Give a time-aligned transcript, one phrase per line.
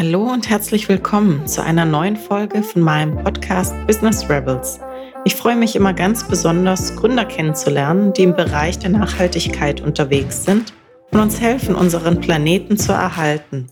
[0.00, 4.80] Hallo und herzlich willkommen zu einer neuen Folge von meinem Podcast Business Rebels.
[5.26, 10.72] Ich freue mich immer ganz besonders, Gründer kennenzulernen, die im Bereich der Nachhaltigkeit unterwegs sind
[11.10, 13.68] und uns helfen, unseren Planeten zu erhalten.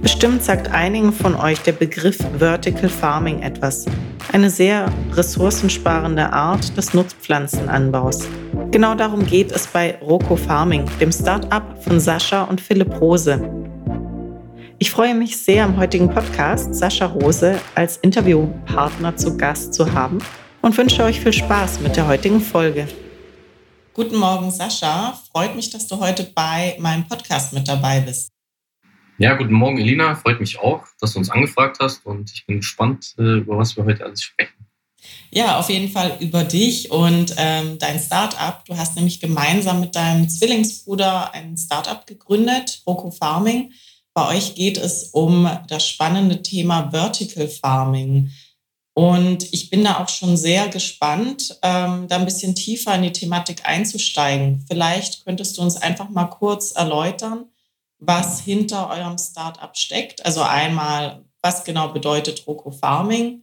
[0.00, 3.84] Bestimmt sagt einigen von euch der Begriff Vertical Farming etwas.
[4.32, 8.28] Eine sehr ressourcensparende Art des Nutzpflanzenanbaus.
[8.70, 13.42] Genau darum geht es bei Roco Farming, dem Start-up von Sascha und Philipp Rose.
[14.84, 20.18] Ich freue mich sehr, am heutigen Podcast Sascha Rose als Interviewpartner zu Gast zu haben
[20.60, 22.86] und wünsche euch viel Spaß mit der heutigen Folge.
[23.94, 25.18] Guten Morgen, Sascha.
[25.32, 28.30] Freut mich, dass du heute bei meinem Podcast mit dabei bist.
[29.16, 30.16] Ja, guten Morgen, Elina.
[30.16, 33.74] Freut mich auch, dass du uns angefragt hast und ich bin gespannt, äh, über was
[33.78, 34.66] wir heute alles sprechen.
[35.30, 38.62] Ja, auf jeden Fall über dich und ähm, dein Startup.
[38.66, 43.72] Du hast nämlich gemeinsam mit deinem Zwillingsbruder ein Startup gegründet, Roko Farming.
[44.14, 48.30] Bei euch geht es um das spannende Thema Vertical Farming.
[48.96, 53.12] Und ich bin da auch schon sehr gespannt, ähm, da ein bisschen tiefer in die
[53.12, 54.64] Thematik einzusteigen.
[54.68, 57.46] Vielleicht könntest du uns einfach mal kurz erläutern,
[57.98, 60.24] was hinter eurem Startup steckt.
[60.24, 63.42] Also einmal, was genau bedeutet Roko Farming?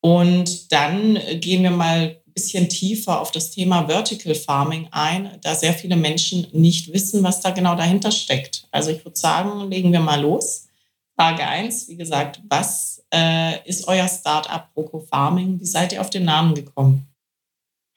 [0.00, 5.72] Und dann gehen wir mal bisschen tiefer auf das Thema Vertical Farming ein, da sehr
[5.72, 8.68] viele Menschen nicht wissen, was da genau dahinter steckt.
[8.70, 10.68] Also ich würde sagen, legen wir mal los.
[11.18, 15.58] Frage 1, wie gesagt, was äh, ist euer Startup Roko Farming?
[15.58, 17.08] Wie seid ihr auf den Namen gekommen?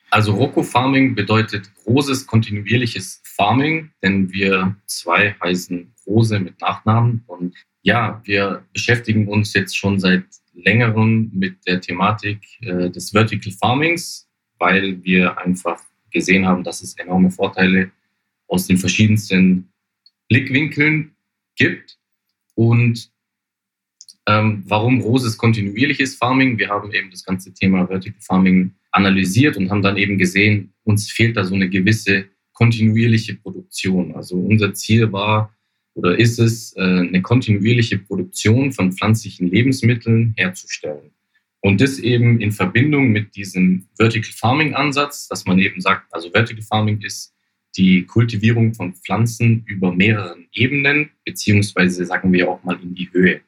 [0.10, 7.26] Also Roko Farming bedeutet großes kontinuierliches Farming, denn wir zwei heißen Rose mit Nachnamen.
[7.28, 13.52] Und ja, wir beschäftigen uns jetzt schon seit längerem mit der Thematik äh, des Vertical
[13.52, 14.29] Farmings,
[14.60, 17.92] weil wir einfach gesehen haben, dass es enorme Vorteile
[18.48, 19.70] aus den verschiedensten
[20.28, 21.12] Blickwinkeln
[21.56, 21.98] gibt.
[22.56, 23.12] Und
[24.28, 26.58] ähm, warum Roses kontinuierliches Farming?
[26.58, 31.12] Wir haben eben das ganze Thema Vertical Farming analysiert und haben dann eben gesehen, uns
[31.12, 34.16] fehlt da so eine gewisse kontinuierliche Produktion.
[34.16, 35.56] Also unser Ziel war,
[35.94, 41.12] oder ist es, äh, eine kontinuierliche Produktion von pflanzlichen Lebensmitteln herzustellen.
[41.62, 46.30] Und das eben in Verbindung mit diesem Vertical Farming Ansatz, dass man eben sagt, also
[46.32, 47.34] Vertical Farming ist
[47.78, 53.42] die Kultivierung von Pflanzen über mehreren Ebenen, beziehungsweise sagen wir auch mal in die Höhe.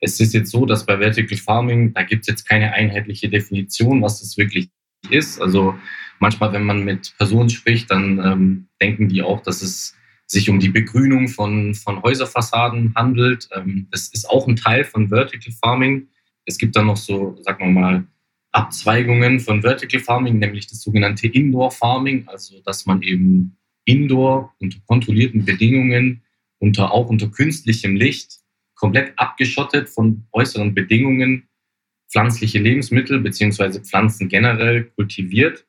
[0.00, 4.02] Es ist jetzt so, dass bei Vertical Farming, da gibt es jetzt keine einheitliche Definition,
[4.02, 4.68] was das wirklich
[5.10, 5.40] ist.
[5.40, 5.74] Also
[6.18, 9.94] manchmal, wenn man mit Personen spricht, dann ähm, denken die auch, dass es
[10.26, 13.48] sich um die Begrünung von, von Häuserfassaden handelt.
[13.54, 16.08] Ähm, das ist auch ein Teil von Vertical Farming.
[16.44, 18.06] Es gibt dann noch so, sagen wir mal,
[18.52, 24.78] Abzweigungen von Vertical Farming, nämlich das sogenannte Indoor Farming, also dass man eben indoor unter
[24.86, 26.22] kontrollierten Bedingungen,
[26.58, 28.40] unter, auch unter künstlichem Licht,
[28.74, 31.48] komplett abgeschottet von äußeren Bedingungen
[32.12, 35.66] pflanzliche Lebensmittel beziehungsweise Pflanzen generell kultiviert.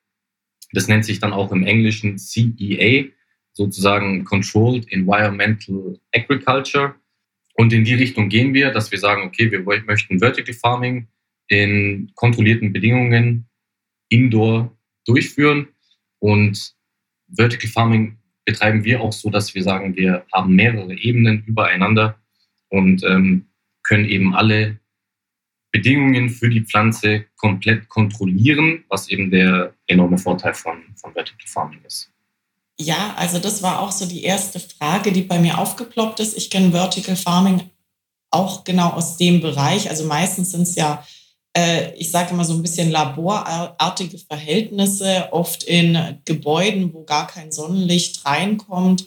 [0.73, 3.05] Das nennt sich dann auch im Englischen CEA,
[3.53, 6.95] sozusagen Controlled Environmental Agriculture.
[7.53, 11.07] Und in die Richtung gehen wir, dass wir sagen, okay, wir möchten Vertical Farming
[11.47, 13.47] in kontrollierten Bedingungen
[14.09, 14.75] indoor
[15.05, 15.67] durchführen.
[16.19, 16.75] Und
[17.27, 22.19] Vertical Farming betreiben wir auch so, dass wir sagen, wir haben mehrere Ebenen übereinander
[22.69, 23.47] und ähm,
[23.83, 24.79] können eben alle
[25.71, 31.79] Bedingungen für die Pflanze komplett kontrollieren, was eben der enorme Vorteil von, von Vertical Farming
[31.85, 32.12] ist.
[32.79, 36.35] Ja, also das war auch so die erste Frage, die bei mir aufgeploppt ist.
[36.35, 37.69] Ich kenne Vertical Farming
[38.31, 39.89] auch genau aus dem Bereich.
[39.89, 41.05] Also meistens sind es ja,
[41.55, 47.51] äh, ich sage immer so ein bisschen laborartige Verhältnisse, oft in Gebäuden, wo gar kein
[47.51, 49.05] Sonnenlicht reinkommt,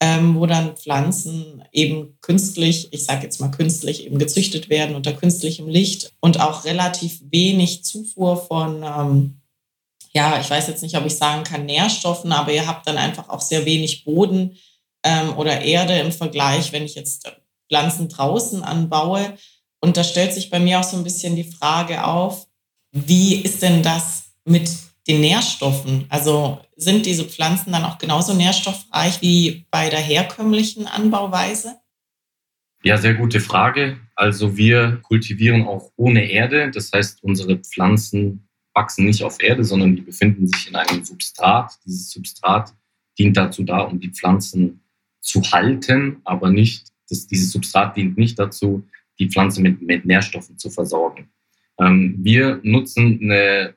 [0.00, 5.12] ähm, wo dann Pflanzen eben künstlich, ich sage jetzt mal künstlich, eben gezüchtet werden unter
[5.12, 9.37] künstlichem Licht und auch relativ wenig Zufuhr von ähm,
[10.12, 13.28] ja, ich weiß jetzt nicht, ob ich sagen kann Nährstoffen, aber ihr habt dann einfach
[13.28, 14.56] auch sehr wenig Boden
[15.02, 17.30] ähm, oder Erde im Vergleich, wenn ich jetzt
[17.68, 19.34] Pflanzen draußen anbaue.
[19.80, 22.46] Und da stellt sich bei mir auch so ein bisschen die Frage auf,
[22.90, 24.70] wie ist denn das mit
[25.06, 26.06] den Nährstoffen?
[26.08, 31.76] Also sind diese Pflanzen dann auch genauso nährstoffreich wie bei der herkömmlichen Anbauweise?
[32.82, 33.98] Ja, sehr gute Frage.
[34.14, 36.70] Also wir kultivieren auch ohne Erde.
[36.70, 38.47] Das heißt, unsere Pflanzen
[38.78, 41.72] wachsen nicht auf Erde, sondern die befinden sich in einem Substrat.
[41.84, 42.72] Dieses Substrat
[43.18, 44.80] dient dazu da, um die Pflanzen
[45.20, 48.86] zu halten, aber nicht, das, dieses Substrat dient nicht dazu,
[49.18, 51.28] die Pflanze mit, mit Nährstoffen zu versorgen.
[51.80, 53.74] Ähm, wir nutzen eine,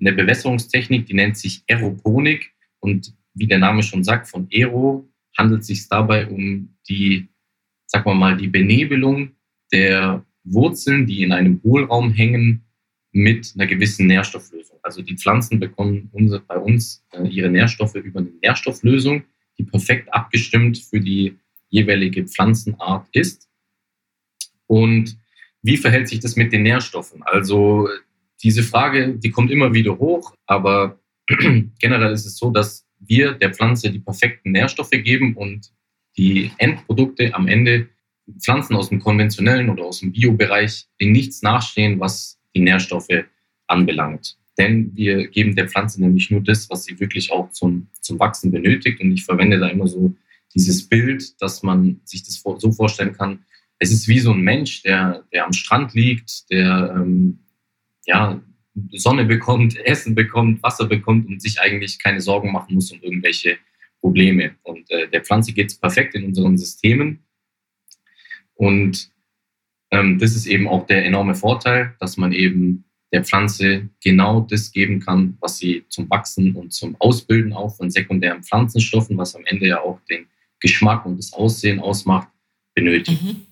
[0.00, 2.50] eine Bewässerungstechnik, die nennt sich Aeroponik
[2.80, 5.06] und wie der Name schon sagt, von Aero
[5.36, 7.28] handelt es sich dabei um die,
[7.86, 9.32] sagen wir mal, die Benebelung
[9.72, 12.64] der Wurzeln, die in einem Hohlraum hängen,
[13.18, 14.78] mit einer gewissen Nährstofflösung.
[14.82, 19.24] Also die Pflanzen bekommen unsere, bei uns äh, ihre Nährstoffe über eine Nährstofflösung,
[19.58, 21.36] die perfekt abgestimmt für die
[21.68, 23.48] jeweilige Pflanzenart ist.
[24.66, 25.18] Und
[25.62, 27.24] wie verhält sich das mit den Nährstoffen?
[27.24, 27.88] Also
[28.42, 33.52] diese Frage, die kommt immer wieder hoch, aber generell ist es so, dass wir der
[33.52, 35.72] Pflanze die perfekten Nährstoffe geben und
[36.16, 37.88] die Endprodukte am Ende
[38.38, 43.24] Pflanzen aus dem konventionellen oder aus dem Biobereich in nichts nachstehen, was die Nährstoffe
[43.66, 44.36] anbelangt.
[44.58, 48.50] Denn wir geben der Pflanze nämlich nur das, was sie wirklich auch zum, zum Wachsen
[48.50, 49.00] benötigt.
[49.00, 50.14] Und ich verwende da immer so
[50.54, 53.44] dieses Bild, dass man sich das so vorstellen kann.
[53.78, 57.38] Es ist wie so ein Mensch, der, der am Strand liegt, der ähm,
[58.06, 58.42] ja,
[58.92, 63.58] Sonne bekommt, Essen bekommt, Wasser bekommt und sich eigentlich keine Sorgen machen muss um irgendwelche
[64.00, 64.56] Probleme.
[64.64, 67.20] Und äh, der Pflanze geht es perfekt in unseren Systemen.
[68.54, 69.12] Und
[69.90, 74.72] ähm, das ist eben auch der enorme Vorteil, dass man eben der Pflanze genau das
[74.72, 79.46] geben kann, was sie zum Wachsen und zum Ausbilden auch von sekundären Pflanzenstoffen, was am
[79.46, 80.26] Ende ja auch den
[80.60, 82.28] Geschmack und das Aussehen ausmacht,
[82.74, 83.22] benötigt.
[83.22, 83.46] Mhm.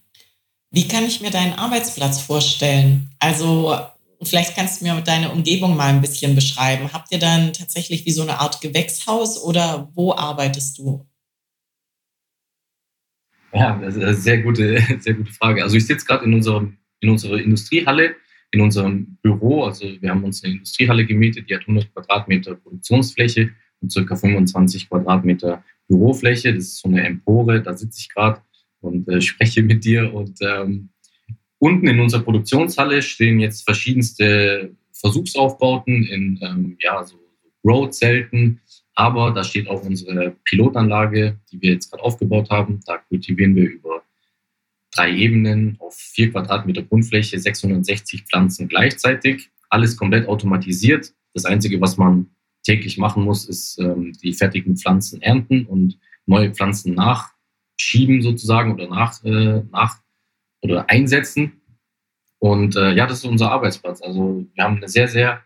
[0.70, 3.10] Wie kann ich mir deinen Arbeitsplatz vorstellen?
[3.18, 3.78] Also
[4.22, 6.92] vielleicht kannst du mir deine Umgebung mal ein bisschen beschreiben.
[6.92, 11.06] Habt ihr dann tatsächlich wie so eine Art Gewächshaus oder wo arbeitest du?
[13.56, 15.62] Ja, das ist eine sehr gute, sehr gute Frage.
[15.62, 18.16] Also ich sitze gerade in, in unserer Industriehalle,
[18.50, 19.64] in unserem Büro.
[19.64, 23.50] Also wir haben uns eine Industriehalle gemietet, die hat 100 Quadratmeter Produktionsfläche
[23.80, 26.54] und circa 25 Quadratmeter Bürofläche.
[26.54, 28.42] Das ist so eine Empore, da sitze ich gerade
[28.80, 30.12] und äh, spreche mit dir.
[30.12, 30.90] Und ähm,
[31.58, 37.16] unten in unserer Produktionshalle stehen jetzt verschiedenste Versuchsaufbauten in ähm, ja, so
[37.62, 38.60] Grow-Zelten,
[38.96, 42.80] aber da steht auch unsere Pilotanlage, die wir jetzt gerade aufgebaut haben.
[42.86, 44.02] Da kultivieren wir über
[44.90, 49.50] drei Ebenen auf vier Quadratmeter Grundfläche 660 Pflanzen gleichzeitig.
[49.68, 51.12] Alles komplett automatisiert.
[51.34, 52.30] Das Einzige, was man
[52.62, 58.88] täglich machen muss, ist ähm, die fertigen Pflanzen ernten und neue Pflanzen nachschieben sozusagen oder
[58.88, 59.98] nach, äh, nach
[60.62, 61.60] oder einsetzen.
[62.38, 64.00] Und äh, ja, das ist unser Arbeitsplatz.
[64.00, 65.42] Also wir haben eine sehr, sehr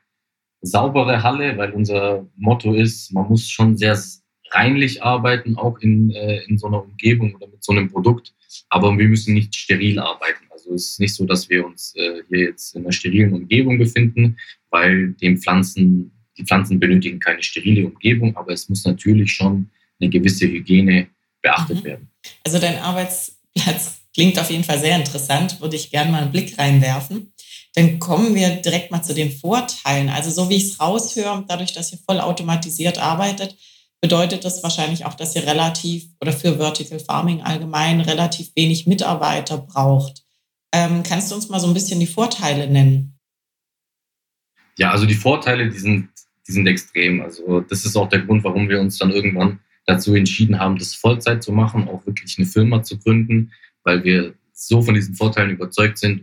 [0.63, 3.99] saubere Halle, weil unser Motto ist, man muss schon sehr
[4.51, 8.35] reinlich arbeiten, auch in, äh, in so einer Umgebung oder mit so einem Produkt.
[8.69, 10.45] Aber wir müssen nicht steril arbeiten.
[10.51, 13.79] Also es ist nicht so, dass wir uns äh, hier jetzt in einer sterilen Umgebung
[13.79, 14.37] befinden,
[14.71, 19.71] weil den Pflanzen, die Pflanzen benötigen keine sterile Umgebung, aber es muss natürlich schon
[20.01, 21.09] eine gewisse Hygiene
[21.43, 21.85] beachtet mhm.
[21.85, 22.11] werden.
[22.45, 26.59] Also dein Arbeitsplatz klingt auf jeden Fall sehr interessant, würde ich gerne mal einen Blick
[26.59, 27.33] reinwerfen.
[27.75, 30.09] Dann kommen wir direkt mal zu den Vorteilen.
[30.09, 33.57] Also so wie ich es raushöre, dadurch, dass ihr voll automatisiert arbeitet,
[34.01, 39.59] bedeutet das wahrscheinlich auch, dass ihr relativ oder für Vertical Farming allgemein relativ wenig Mitarbeiter
[39.59, 40.25] braucht.
[40.73, 43.19] Ähm, kannst du uns mal so ein bisschen die Vorteile nennen?
[44.77, 46.09] Ja, also die Vorteile, die sind,
[46.49, 47.21] die sind extrem.
[47.21, 50.95] Also das ist auch der Grund, warum wir uns dann irgendwann dazu entschieden haben, das
[50.95, 53.53] Vollzeit zu machen, auch wirklich eine Firma zu gründen,
[53.83, 56.23] weil wir so von diesen Vorteilen überzeugt sind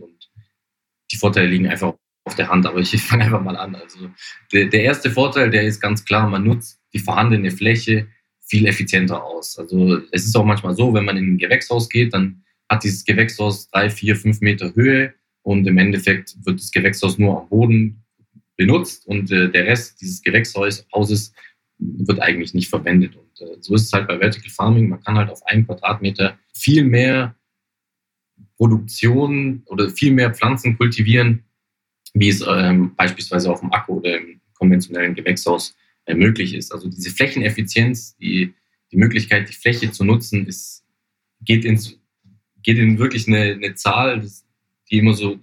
[1.10, 1.94] die Vorteile liegen einfach
[2.24, 3.74] auf der Hand, aber ich fange einfach mal an.
[3.74, 4.10] Also
[4.52, 8.08] der, der erste Vorteil, der ist ganz klar, man nutzt die vorhandene Fläche
[8.46, 9.58] viel effizienter aus.
[9.58, 13.04] Also es ist auch manchmal so, wenn man in ein Gewächshaus geht, dann hat dieses
[13.04, 18.04] Gewächshaus drei, vier, fünf Meter Höhe und im Endeffekt wird das Gewächshaus nur am Boden
[18.56, 21.32] benutzt und äh, der Rest dieses Gewächshauses
[21.78, 23.16] wird eigentlich nicht verwendet.
[23.16, 24.88] Und äh, so ist es halt bei Vertical Farming.
[24.88, 27.36] Man kann halt auf einem Quadratmeter viel mehr
[28.58, 31.44] Produktion oder viel mehr Pflanzen kultivieren,
[32.12, 36.72] wie es ähm, beispielsweise auf dem Akku oder im konventionellen Gewächshaus äh, möglich ist.
[36.72, 38.52] Also diese Flächeneffizienz, die,
[38.90, 40.84] die Möglichkeit, die Fläche zu nutzen, ist,
[41.40, 42.00] geht, ins,
[42.62, 44.28] geht in wirklich eine, eine Zahl,
[44.90, 45.38] die immer so,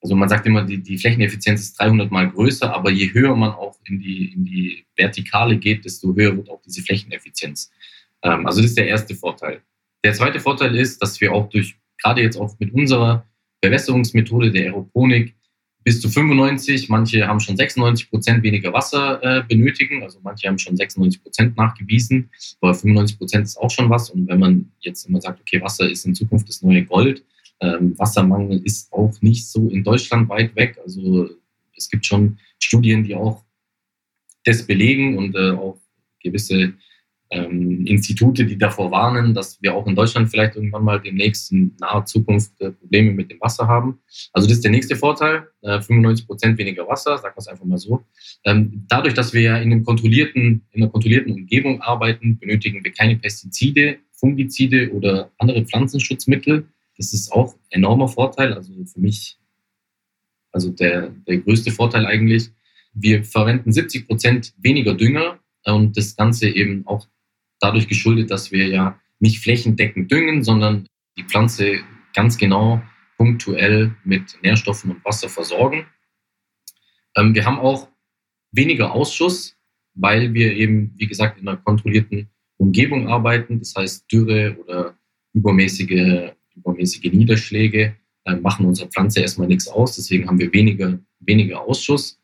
[0.00, 3.50] also man sagt immer, die, die Flächeneffizienz ist 300 mal größer, aber je höher man
[3.50, 7.72] auch in die, in die Vertikale geht, desto höher wird auch diese Flächeneffizienz.
[8.22, 9.62] Ähm, also das ist der erste Vorteil.
[10.04, 13.26] Der zweite Vorteil ist, dass wir auch durch gerade jetzt auch mit unserer
[13.60, 15.34] Bewässerungsmethode der Aeroponik
[15.86, 20.58] bis zu 95, manche haben schon 96 Prozent weniger Wasser äh, benötigen, also manche haben
[20.58, 22.28] schon 96 Prozent nachgewiesen,
[22.60, 24.10] aber 95 Prozent ist auch schon was.
[24.10, 27.24] Und wenn man jetzt immer sagt, okay, Wasser ist in Zukunft das neue Gold,
[27.60, 30.76] ähm, Wassermangel ist auch nicht so in Deutschland weit weg.
[30.82, 31.30] Also
[31.76, 33.44] es gibt schon Studien, die auch
[34.44, 35.78] das belegen und äh, auch
[36.20, 36.74] gewisse
[37.30, 41.74] ähm, Institute, die davor warnen, dass wir auch in Deutschland vielleicht irgendwann mal demnächst in
[41.80, 43.98] naher Zukunft äh, Probleme mit dem Wasser haben.
[44.32, 47.64] Also das ist der nächste Vorteil, äh, 95 Prozent weniger Wasser, sagen wir es einfach
[47.64, 48.04] mal so.
[48.44, 52.92] Ähm, dadurch, dass wir ja in, einem kontrollierten, in einer kontrollierten Umgebung arbeiten, benötigen wir
[52.92, 56.66] keine Pestizide, Fungizide oder andere Pflanzenschutzmittel.
[56.96, 58.54] Das ist auch ein enormer Vorteil.
[58.54, 59.38] Also für mich,
[60.52, 62.50] also der, der größte Vorteil eigentlich.
[62.94, 67.06] Wir verwenden 70 Prozent weniger Dünger und das Ganze eben auch
[67.66, 70.86] dadurch geschuldet, dass wir ja nicht flächendeckend düngen, sondern
[71.18, 71.80] die Pflanze
[72.14, 72.82] ganz genau
[73.16, 75.86] punktuell mit Nährstoffen und Wasser versorgen.
[77.16, 77.88] Ähm, wir haben auch
[78.52, 79.56] weniger Ausschuss,
[79.94, 83.58] weil wir eben, wie gesagt, in einer kontrollierten Umgebung arbeiten.
[83.58, 84.96] Das heißt, Dürre oder
[85.32, 89.96] übermäßige, übermäßige Niederschläge äh, machen unserer Pflanze erstmal nichts aus.
[89.96, 92.20] Deswegen haben wir weniger, weniger Ausschuss.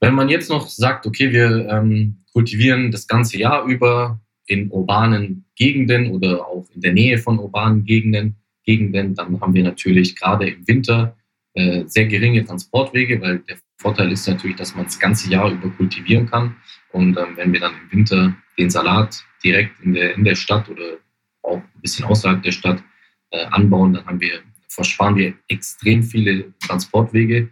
[0.00, 5.44] Wenn man jetzt noch sagt, okay, wir ähm, kultivieren das ganze Jahr über in urbanen
[5.56, 10.48] Gegenden oder auch in der Nähe von urbanen Gegenden, Gegenden dann haben wir natürlich gerade
[10.48, 11.16] im Winter
[11.54, 15.70] äh, sehr geringe Transportwege, weil der Vorteil ist natürlich, dass man das ganze Jahr über
[15.70, 16.56] kultivieren kann.
[16.92, 20.68] Und ähm, wenn wir dann im Winter den Salat direkt in der, in der Stadt
[20.68, 20.98] oder
[21.42, 22.82] auch ein bisschen außerhalb der Stadt
[23.30, 27.50] äh, anbauen, dann haben wir, versparen wir extrem viele Transportwege,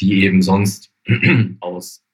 [0.00, 0.92] die eben sonst
[1.60, 2.04] aus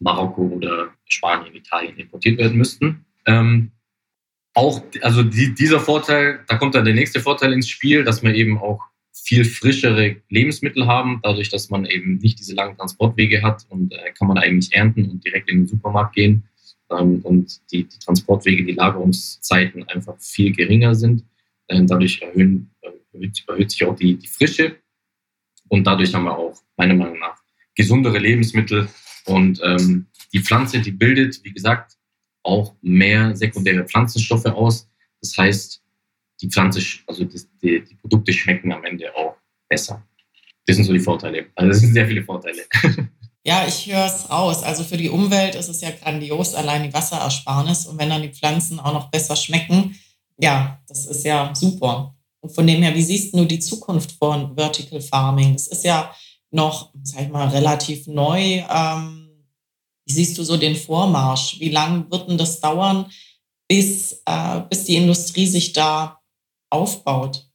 [0.00, 3.05] Marokko oder Spanien, Italien importiert werden müssten.
[3.26, 3.72] Ähm,
[4.54, 8.34] auch, also die, dieser Vorteil, da kommt dann der nächste Vorteil ins Spiel, dass wir
[8.34, 8.80] eben auch
[9.12, 14.12] viel frischere Lebensmittel haben, dadurch, dass man eben nicht diese langen Transportwege hat und äh,
[14.12, 16.44] kann man eigentlich ernten und direkt in den Supermarkt gehen.
[16.90, 21.24] Ähm, und die, die, Transportwege, die Lagerungszeiten einfach viel geringer sind.
[21.66, 24.76] Äh, dadurch erhöhen, erhöht, erhöht, sich auch die, die Frische.
[25.68, 27.36] Und dadurch haben wir auch meiner Meinung nach
[27.74, 28.88] gesundere Lebensmittel.
[29.24, 31.96] Und ähm, die Pflanze, die bildet, wie gesagt,
[32.46, 34.88] auch mehr sekundäre Pflanzenstoffe aus.
[35.20, 35.82] Das heißt,
[36.40, 39.36] die Pflanze, also das, die, die Produkte schmecken am Ende auch
[39.68, 40.02] besser.
[40.66, 41.46] Das sind so die Vorteile.
[41.54, 42.62] Also das sind sehr viele Vorteile.
[43.46, 44.64] Ja, ich höre es raus.
[44.64, 47.86] Also für die Umwelt ist es ja grandios, allein die Wasserersparnis.
[47.86, 49.96] Und wenn dann die Pflanzen auch noch besser schmecken,
[50.36, 52.16] ja, das ist ja super.
[52.40, 55.54] Und von dem her, wie siehst du die Zukunft von Vertical Farming?
[55.54, 56.12] Es ist ja
[56.50, 58.64] noch, sag ich mal, relativ neu.
[58.68, 59.25] Ähm,
[60.06, 61.58] wie siehst du so den Vormarsch?
[61.58, 63.06] Wie lange wird denn das dauern,
[63.68, 66.20] bis, äh, bis die Industrie sich da
[66.70, 67.46] aufbaut?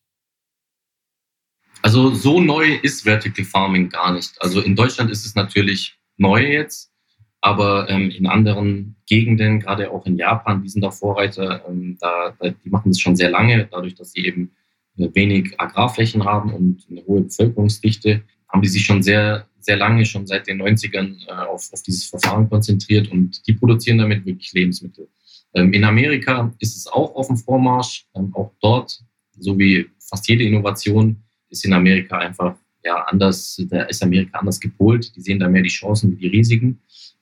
[1.81, 4.34] Also so neu ist Vertical Farming gar nicht.
[4.39, 6.91] Also in Deutschland ist es natürlich neu jetzt,
[7.39, 12.36] aber ähm, in anderen Gegenden, gerade auch in Japan, die sind da Vorreiter, ähm, da,
[12.41, 14.51] die machen das schon sehr lange, dadurch, dass sie eben
[14.98, 20.05] äh, wenig Agrarflächen haben und eine hohe Bevölkerungsdichte, haben die sich schon sehr sehr lange,
[20.05, 24.51] schon seit den 90ern, äh, auf, auf dieses Verfahren konzentriert und die produzieren damit wirklich
[24.53, 25.08] Lebensmittel.
[25.53, 28.05] Ähm, in Amerika ist es auch auf dem Vormarsch.
[28.15, 29.03] Ähm, auch dort,
[29.38, 31.17] so wie fast jede Innovation,
[31.50, 35.15] ist in Amerika einfach ja, anders, da ist Amerika anders gepolt.
[35.15, 36.79] Die sehen da mehr die Chancen wie die Risiken.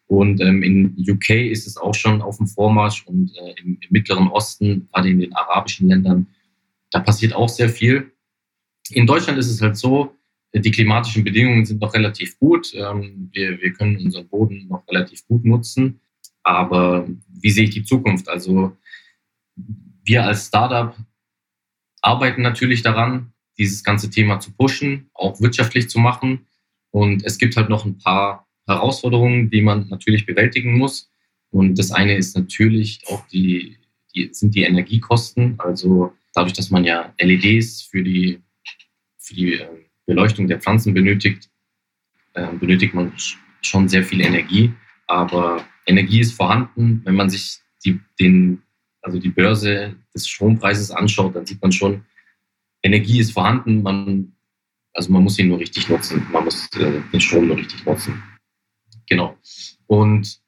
[0.08, 3.88] Und ähm, in UK ist es auch schon auf dem Vormarsch und äh, im, im,
[3.90, 6.28] Mittleren Osten, gerade in den arabischen Ländern,
[6.92, 8.12] da passiert auch sehr viel.
[8.92, 10.16] In Deutschland ist es halt so,
[10.54, 12.74] die klimatischen Bedingungen sind noch relativ gut.
[12.74, 16.02] Ähm, wir, wir können unseren Boden noch relativ gut nutzen.
[16.44, 18.28] Aber wie sehe ich die Zukunft?
[18.30, 18.76] Also
[20.04, 20.96] wir als Startup
[22.02, 26.48] arbeiten natürlich daran, dieses ganze Thema zu pushen, auch wirtschaftlich zu machen.
[26.92, 31.12] Und es gibt halt noch ein paar Herausforderungen, die man natürlich bewältigen muss.
[31.52, 33.78] Und das eine ist natürlich auch die,
[34.16, 35.60] die sind die Energiekosten.
[35.60, 38.40] Also dadurch, dass man ja LEDs für die,
[39.18, 41.52] für die ähm, Beleuchtung der Pflanzen benötigt,
[42.34, 43.14] äh, benötigt man
[43.62, 44.74] schon sehr viel Energie.
[45.06, 47.02] Aber Energie ist vorhanden.
[47.06, 48.64] Wenn man sich die, den,
[49.04, 52.06] also die Börse des Strompreises anschaut, dann sieht man schon,
[52.82, 53.84] Energie ist vorhanden.
[53.84, 54.34] Man,
[54.94, 56.26] also man muss ihn nur richtig nutzen.
[56.32, 58.24] Man muss äh, den Strom nur richtig nutzen.
[59.08, 59.38] Genau.
[59.86, 60.40] Und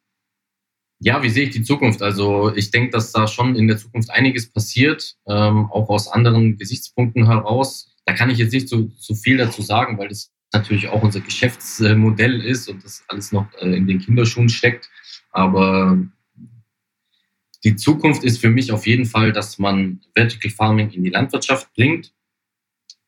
[1.00, 2.02] ja, wie sehe ich die Zukunft?
[2.02, 6.58] Also ich denke, dass da schon in der Zukunft einiges passiert, ähm, auch aus anderen
[6.58, 10.88] Gesichtspunkten heraus da kann ich jetzt nicht so, so viel dazu sagen, weil das natürlich
[10.90, 14.90] auch unser Geschäftsmodell ist und das alles noch äh, in den Kinderschuhen steckt.
[15.32, 15.98] Aber
[17.64, 21.74] die Zukunft ist für mich auf jeden Fall, dass man Vertical Farming in die Landwirtschaft
[21.74, 22.14] bringt,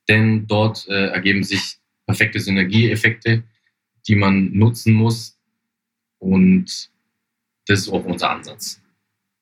[0.08, 3.44] denn dort äh, ergeben sich perfekte Synergieeffekte,
[4.08, 5.40] die man nutzen muss.
[6.20, 6.92] Und
[7.66, 8.83] das ist auch unser Ansatz.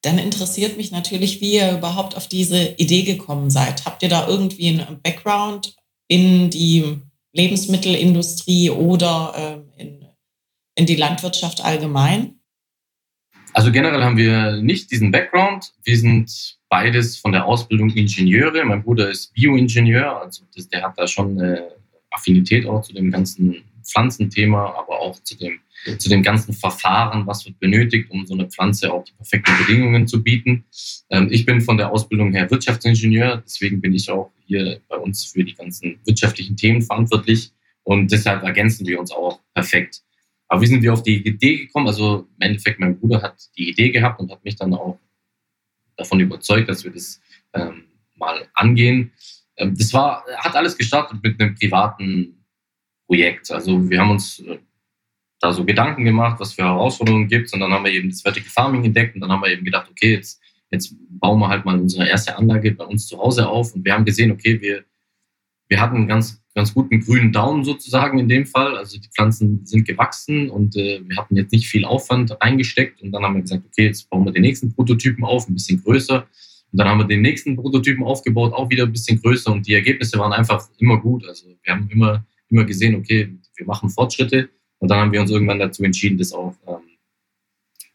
[0.04, 3.86] Dann interessiert mich natürlich, wie ihr überhaupt auf diese Idee gekommen seid.
[3.86, 5.76] Habt ihr da irgendwie einen Background
[6.08, 6.98] in die
[7.34, 10.06] Lebensmittelindustrie oder äh, in,
[10.76, 12.40] in die Landwirtschaft allgemein?
[13.54, 15.74] Also generell haben wir nicht diesen Background.
[15.84, 18.64] Wir sind beides von der Ausbildung Ingenieure.
[18.66, 21.76] Mein Bruder ist Bioingenieur, also das, der hat da schon eine
[22.10, 25.60] Affinität auch zu dem ganzen Pflanzenthema, aber auch zu dem,
[25.98, 30.08] zu dem ganzen Verfahren, was wird benötigt, um so eine Pflanze auch die perfekten Bedingungen
[30.08, 30.66] zu bieten.
[31.10, 35.26] Ähm, ich bin von der Ausbildung her Wirtschaftsingenieur, deswegen bin ich auch hier bei uns
[35.26, 37.52] für die ganzen wirtschaftlichen Themen verantwortlich
[37.84, 40.02] und deshalb ergänzen wir uns auch perfekt.
[40.48, 41.88] Aber wie sind wir auf die Idee gekommen?
[41.88, 45.00] Also im Endeffekt, mein Bruder hat die Idee gehabt und hat mich dann auch
[45.96, 47.22] davon überzeugt, dass wir das
[47.54, 47.86] ähm,
[48.16, 49.14] mal angehen.
[49.56, 52.41] Ähm, das war, hat alles gestartet mit einem privaten
[53.12, 53.52] Projekt.
[53.52, 54.58] Also wir haben uns äh,
[55.42, 57.54] da so Gedanken gemacht, was für Herausforderungen gibt es.
[57.54, 59.90] Und dann haben wir eben das Vertical Farming entdeckt und dann haben wir eben gedacht,
[59.92, 60.40] okay, jetzt,
[60.72, 63.76] jetzt bauen wir halt mal unsere erste Anlage bei uns zu Hause auf.
[63.76, 64.86] Und wir haben gesehen, okay, wir,
[65.68, 68.78] wir hatten einen ganz, ganz guten grünen Daumen sozusagen in dem Fall.
[68.78, 73.02] Also die Pflanzen sind gewachsen und äh, wir hatten jetzt nicht viel Aufwand reingesteckt.
[73.02, 75.84] Und dann haben wir gesagt, okay, jetzt bauen wir den nächsten Prototypen auf, ein bisschen
[75.84, 76.26] größer.
[76.72, 79.74] Und dann haben wir den nächsten Prototypen aufgebaut, auch wieder ein bisschen größer und die
[79.74, 81.28] Ergebnisse waren einfach immer gut.
[81.28, 85.32] Also wir haben immer, immer gesehen, okay, wir machen Fortschritte und dann haben wir uns
[85.32, 86.98] irgendwann dazu entschieden, das auch ähm,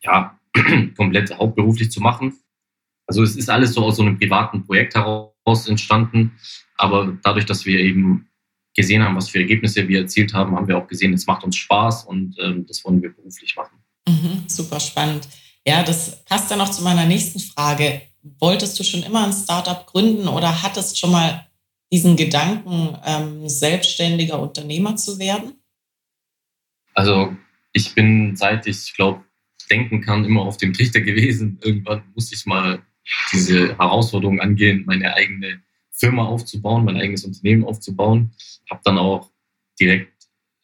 [0.02, 0.38] ja,
[0.96, 2.34] komplett hauptberuflich zu machen.
[3.06, 6.32] Also es ist alles so aus so einem privaten Projekt heraus entstanden,
[6.76, 8.28] aber dadurch, dass wir eben
[8.75, 11.56] gesehen haben, was für Ergebnisse wir erzielt haben, haben wir auch gesehen, es macht uns
[11.56, 13.78] Spaß und ähm, das wollen wir beruflich machen.
[14.08, 15.28] Mhm, super spannend.
[15.66, 18.02] Ja, das passt dann noch zu meiner nächsten Frage
[18.38, 21.46] wolltest du schon immer ein Startup gründen oder hattest schon mal
[21.96, 25.54] diesen Gedanken, ähm, selbstständiger Unternehmer zu werden?
[26.92, 27.34] Also
[27.72, 29.24] ich bin, seit ich glaube,
[29.70, 31.58] denken kann, immer auf dem Trichter gewesen.
[31.62, 32.82] Irgendwann musste ich mal
[33.32, 38.32] diese Herausforderung angehen, meine eigene Firma aufzubauen, mein eigenes Unternehmen aufzubauen.
[38.70, 39.30] Habe dann auch
[39.80, 40.12] direkt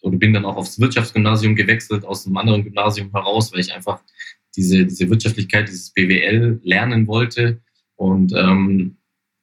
[0.03, 4.03] oder bin dann auch aufs Wirtschaftsgymnasium gewechselt aus einem anderen Gymnasium heraus, weil ich einfach
[4.55, 7.63] diese, diese Wirtschaftlichkeit, dieses BWL lernen wollte.
[7.97, 8.99] Und ähm,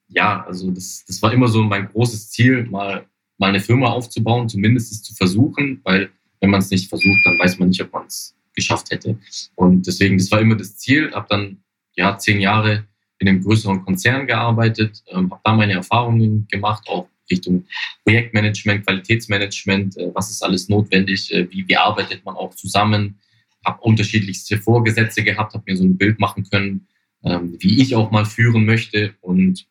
[0.10, 3.06] ja, also das, das war immer so mein großes Ziel, mal,
[3.38, 6.10] mal eine Firma aufzubauen, zumindest es zu versuchen, weil
[6.42, 9.18] wenn man es nicht versucht, dann weiß man nicht, ob man es geschafft hätte.
[9.56, 11.12] Und deswegen, das war immer das Ziel.
[11.14, 11.58] Habe dann
[11.96, 12.86] ja zehn Jahre
[13.20, 17.66] in einem größeren Konzern gearbeitet, ähm, habe da meine Erfahrungen gemacht, auch Richtung
[18.06, 23.20] Projektmanagement, Qualitätsmanagement, äh, was ist alles notwendig, äh, wie, wie arbeitet man auch zusammen,
[23.66, 26.88] habe unterschiedlichste Vorgesetze gehabt, habe mir so ein Bild machen können,
[27.24, 29.14] ähm, wie ich auch mal führen möchte.
[29.22, 29.68] Und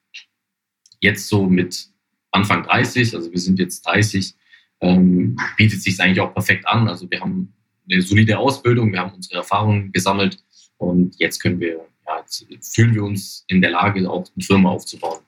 [1.01, 1.89] jetzt so mit
[2.31, 4.35] Anfang 30, also wir sind jetzt 30,
[4.81, 6.89] ähm, bietet sich eigentlich auch perfekt an.
[6.89, 7.55] Also wir haben
[7.91, 10.39] eine solide Ausbildung, wir haben unsere Erfahrungen gesammelt
[10.77, 12.25] und jetzt können wir, ja,
[12.61, 15.21] fühlen wir uns in der Lage, auch eine Firma aufzubauen.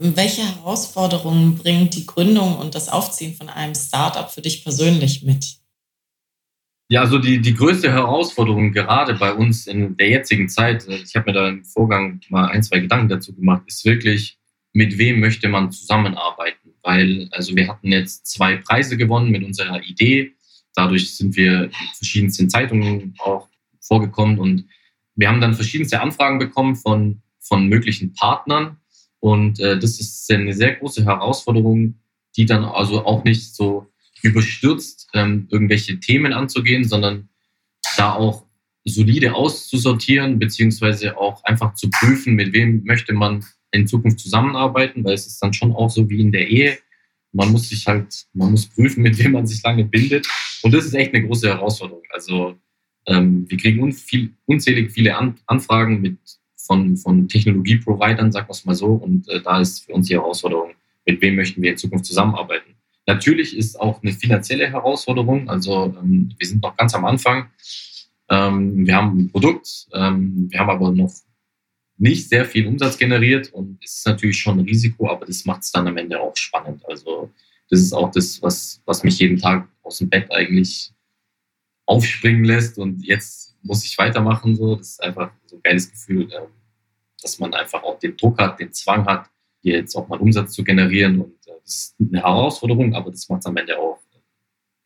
[0.00, 5.58] Welche Herausforderungen bringt die Gründung und das Aufziehen von einem Startup für dich persönlich mit?
[6.90, 11.14] Ja, also die, die größte Herausforderung gerade bei uns in der jetzigen Zeit, äh, ich
[11.16, 14.37] habe mir da im Vorgang mal ein, zwei Gedanken dazu gemacht, ist wirklich,
[14.72, 16.74] mit wem möchte man zusammenarbeiten?
[16.82, 20.32] Weil, also wir hatten jetzt zwei Preise gewonnen mit unserer Idee.
[20.74, 23.48] Dadurch sind wir in verschiedensten Zeitungen auch
[23.80, 24.64] vorgekommen und
[25.16, 28.76] wir haben dann verschiedenste Anfragen bekommen von, von möglichen Partnern.
[29.18, 31.96] Und äh, das ist eine sehr große Herausforderung,
[32.36, 33.86] die dann also auch nicht so
[34.22, 37.28] überstürzt ähm, irgendwelche Themen anzugehen, sondern
[37.96, 38.46] da auch
[38.84, 45.14] solide auszusortieren, beziehungsweise auch einfach zu prüfen, mit wem möchte man in Zukunft zusammenarbeiten, weil
[45.14, 46.78] es ist dann schon auch so wie in der Ehe.
[47.32, 50.26] Man muss sich halt, man muss prüfen, mit wem man sich lange bindet.
[50.62, 52.02] Und das ist echt eine große Herausforderung.
[52.10, 52.56] Also
[53.06, 56.18] ähm, wir kriegen un viel, unzählig viele An Anfragen mit,
[56.56, 58.94] von, von Technologieprovidern, sagen wir es mal so.
[58.94, 60.72] Und äh, da ist für uns die Herausforderung,
[61.06, 62.74] mit wem möchten wir in Zukunft zusammenarbeiten.
[63.06, 65.48] Natürlich ist auch eine finanzielle Herausforderung.
[65.48, 67.48] Also ähm, wir sind noch ganz am Anfang.
[68.28, 71.10] Ähm, wir haben ein Produkt, ähm, wir haben aber noch
[71.98, 75.72] nicht sehr viel Umsatz generiert und ist natürlich schon ein Risiko, aber das macht es
[75.72, 76.84] dann am Ende auch spannend.
[76.86, 77.30] Also
[77.68, 80.92] das ist auch das, was, was mich jeden Tag aus dem Bett eigentlich
[81.86, 84.54] aufspringen lässt und jetzt muss ich weitermachen.
[84.56, 84.76] So.
[84.76, 86.48] Das ist einfach so ein geiles Gefühl, ähm,
[87.20, 89.28] dass man einfach auch den Druck hat, den Zwang hat,
[89.60, 93.46] hier jetzt auch mal Umsatz zu generieren und ist eine Herausforderung, aber das macht es
[93.46, 93.98] am Ende auch,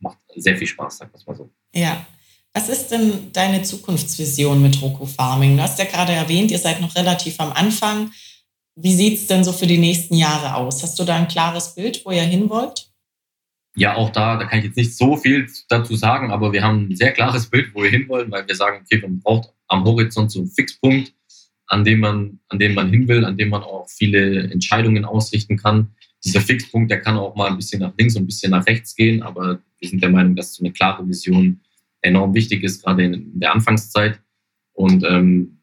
[0.01, 1.51] macht sehr viel Spaß, sagen wir mal so.
[1.73, 2.07] Ja.
[2.55, 5.57] Was ist denn deine Zukunftsvision mit Roku Farming?
[5.57, 8.11] Du hast ja gerade erwähnt, ihr seid noch relativ am Anfang.
[8.75, 10.83] Wie sieht es denn so für die nächsten Jahre aus?
[10.83, 12.91] Hast du da ein klares Bild, wo ihr hin wollt?
[13.75, 16.89] Ja, auch da, da kann ich jetzt nicht so viel dazu sagen, aber wir haben
[16.91, 20.31] ein sehr klares Bild, wo wir hinwollen, weil wir sagen, okay, man braucht am Horizont
[20.31, 21.15] so einen Fixpunkt,
[21.67, 25.57] an dem man, an dem man hin will, an dem man auch viele Entscheidungen ausrichten
[25.57, 28.67] kann dieser Fixpunkt, der kann auch mal ein bisschen nach links und ein bisschen nach
[28.67, 31.61] rechts gehen, aber wir sind der Meinung, dass so eine klare Vision
[32.03, 34.21] enorm wichtig ist, gerade in der Anfangszeit.
[34.73, 35.59] Und ähm,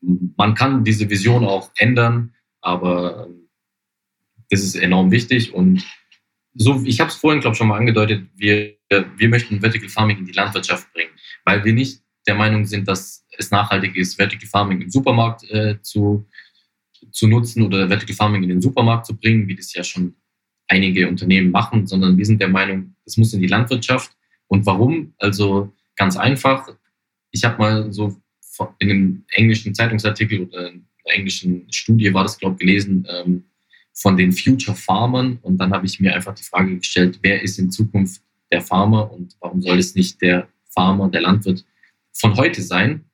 [0.00, 3.48] man kann diese Vision auch ändern, aber ähm,
[4.50, 5.84] das ist enorm wichtig und
[6.54, 10.18] so, ich habe es vorhin, glaube ich, schon mal angedeutet, wir, wir möchten Vertical Farming
[10.18, 11.10] in die Landwirtschaft bringen,
[11.44, 15.80] weil wir nicht der Meinung sind, dass es nachhaltig ist, Vertical Farming im Supermarkt äh,
[15.82, 16.26] zu,
[17.12, 20.16] zu nutzen oder Vertical Farming in den Supermarkt zu bringen, wie das ja schon
[20.66, 24.10] einige Unternehmen machen, sondern wir sind der Meinung, es muss in die Landwirtschaft.
[24.48, 25.14] Und warum?
[25.18, 26.68] Also ganz einfach.
[27.30, 28.16] Ich habe mal so
[28.78, 33.44] in einem englischen Zeitungsartikel oder in einer englischen Studie war das, glaube ich, gelesen, ähm,
[33.92, 35.38] von den Future Farmern.
[35.42, 39.12] Und dann habe ich mir einfach die Frage gestellt, wer ist in Zukunft der Farmer
[39.12, 41.64] und warum soll es nicht der Farmer, der Landwirt
[42.12, 43.04] von heute sein,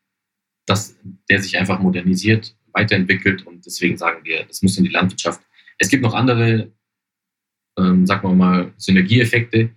[0.67, 0.97] dass
[1.29, 5.41] der sich einfach modernisiert, weiterentwickelt und deswegen sagen wir, das muss in die Landwirtschaft.
[5.79, 6.71] Es gibt noch andere,
[7.79, 9.71] ähm, sagen wir mal, Synergieeffekte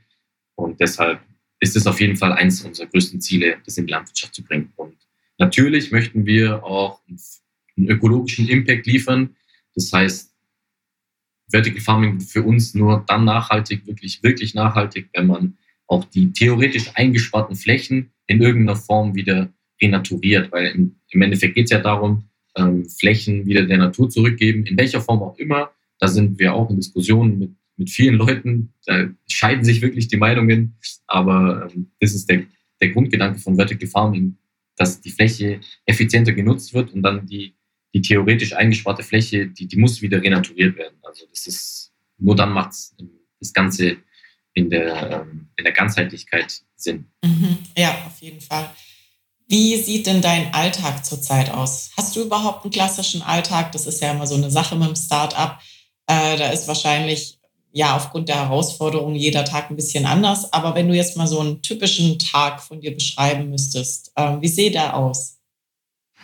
[0.56, 1.22] und deshalb
[1.60, 4.72] ist es auf jeden Fall eines unserer größten Ziele, das in die Landwirtschaft zu bringen.
[4.76, 4.96] Und
[5.38, 7.02] natürlich möchten wir auch
[7.78, 9.36] einen ökologischen Impact liefern.
[9.76, 10.34] Das heißt,
[11.50, 16.92] Vertical Farming für uns nur dann nachhaltig, wirklich, wirklich nachhaltig, wenn man auch die theoretisch
[16.96, 20.52] eingesparten Flächen in irgendeiner Form wieder renaturiert.
[20.52, 25.02] Weil im, Endeffekt geht es ja darum, ähm, Flächen wieder der Natur zurückgeben, in welcher
[25.02, 25.72] Form auch immer.
[26.00, 28.74] Da sind wir auch in Diskussionen mit, mit vielen Leuten.
[28.86, 30.78] Da scheiden sich wirklich die Meinungen.
[31.08, 32.44] Aber ähm, das ist der,
[32.82, 34.38] der Grundgedanke von Vertical Farming,
[34.76, 37.58] dass die Fläche effizienter genutzt wird und dann die
[37.94, 40.98] die theoretisch eingesparte Fläche, die, die muss wieder renaturiert werden.
[41.04, 42.72] Also das ist, nur dann macht
[43.40, 43.98] das Ganze
[44.54, 47.08] in der, ähm, in der Ganzheitlichkeit Sinn.
[47.24, 47.58] Mhm.
[47.78, 48.70] Ja, auf jeden Fall.
[49.48, 51.92] Wie sieht denn dein Alltag zurzeit aus?
[51.96, 53.72] Hast du überhaupt einen klassischen Alltag?
[53.72, 55.62] Das ist ja immer so eine Sache mit dem Start-up.
[56.08, 57.37] Äh, da ist wahrscheinlich
[57.72, 60.52] ja aufgrund der Herausforderungen jeder Tag ein bisschen anders.
[60.54, 64.48] Aber wenn du jetzt mal so einen typischen Tag von dir beschreiben müsstest, äh, wie
[64.48, 65.38] sieht der aus?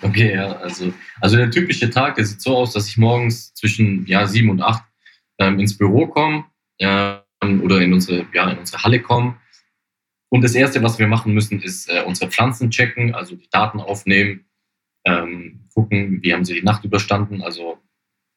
[0.01, 4.05] Okay, ja, also, also der typische Tag, der sieht so aus, dass ich morgens zwischen
[4.05, 4.83] ja, sieben und acht
[5.37, 6.45] ähm, ins Büro komme
[6.79, 9.37] ähm, oder in unsere, ja, in unsere Halle komme.
[10.29, 13.79] Und das Erste, was wir machen müssen, ist äh, unsere Pflanzen checken, also die Daten
[13.79, 14.45] aufnehmen,
[15.05, 17.41] ähm, gucken, wie haben sie die Nacht überstanden.
[17.41, 17.77] Also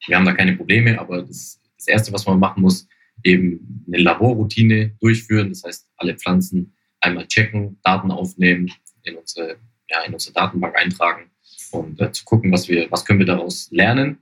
[0.06, 2.86] wir haben da keine Probleme, aber das, das Erste, was man machen muss,
[3.22, 5.50] eben eine Laborroutine durchführen.
[5.50, 8.70] Das heißt, alle Pflanzen einmal checken, Daten aufnehmen,
[9.02, 9.56] in unsere,
[9.88, 11.30] ja, in unsere Datenbank eintragen
[11.70, 14.18] und äh, zu gucken, was wir, was können wir daraus lernen.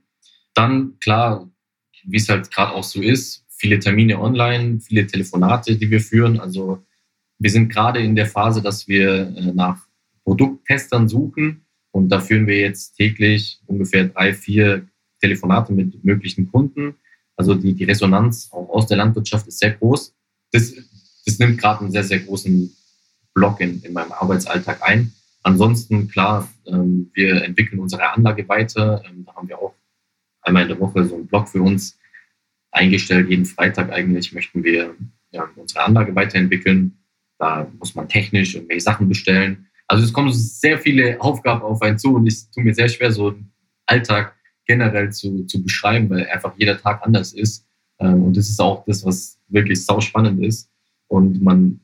[0.53, 1.49] Dann klar,
[2.03, 6.39] wie es halt gerade auch so ist, viele Termine online, viele Telefonate, die wir führen.
[6.39, 6.83] Also
[7.39, 9.87] wir sind gerade in der Phase, dass wir äh, nach
[10.23, 14.87] Produkttestern suchen und da führen wir jetzt täglich ungefähr drei, vier
[15.21, 16.95] Telefonate mit möglichen Kunden.
[17.35, 20.13] Also die, die Resonanz auch aus der Landwirtschaft ist sehr groß.
[20.51, 20.73] Das,
[21.25, 22.75] das nimmt gerade einen sehr, sehr großen
[23.33, 25.13] Block in, in meinem Arbeitsalltag ein.
[25.43, 29.03] Ansonsten, klar, ähm, wir entwickeln unsere Anlage weiter.
[29.05, 29.75] Ähm, da haben wir auch
[30.41, 31.97] einmal in der Woche so einen Blog für uns
[32.71, 33.29] eingestellt.
[33.29, 34.95] Jeden Freitag eigentlich möchten wir
[35.31, 36.97] ja, unsere Anlage weiterentwickeln.
[37.37, 39.67] Da muss man technisch irgendwelche Sachen bestellen.
[39.87, 43.11] Also es kommen sehr viele Aufgaben auf einen zu und es tut mir sehr schwer,
[43.11, 43.51] so einen
[43.85, 44.34] Alltag
[44.65, 47.65] generell zu, zu beschreiben, weil einfach jeder Tag anders ist.
[47.99, 50.69] Ähm, und das ist auch das, was wirklich sau spannend ist.
[51.07, 51.79] Und man,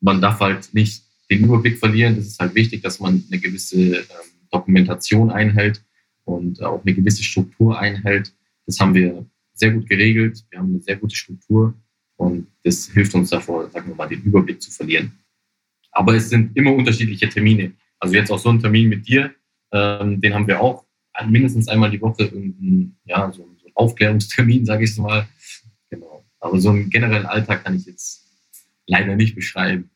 [0.00, 2.16] man darf halt nicht den Überblick verlieren.
[2.18, 4.04] Es ist halt wichtig, dass man eine gewisse ähm,
[4.50, 5.84] Dokumentation einhält
[6.24, 8.34] und auch eine gewisse Struktur einhält.
[8.66, 10.44] Das haben wir sehr gut geregelt.
[10.50, 11.74] Wir haben eine sehr gute Struktur
[12.16, 15.12] und das hilft uns davor, sagen wir mal, den Überblick zu verlieren.
[15.92, 17.72] Aber es sind immer unterschiedliche Termine.
[17.98, 19.34] Also jetzt auch so ein Termin mit dir,
[19.72, 20.84] ähm, den haben wir auch
[21.26, 25.28] mindestens einmal die Woche irgendeinen, ja, so, so einen Aufklärungstermin, sage ich es mal.
[25.90, 26.24] Genau.
[26.38, 28.26] Aber so einen generellen Alltag kann ich jetzt
[28.86, 29.90] leider nicht beschreiben.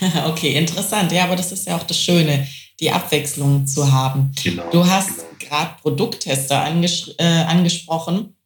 [0.26, 1.12] Okay, interessant.
[1.12, 2.46] Ja, aber das ist ja auch das Schöne,
[2.78, 4.32] die Abwechslung zu haben.
[4.42, 5.30] Genau, du hast genau.
[5.38, 8.36] gerade Produkttester anges äh, angesprochen.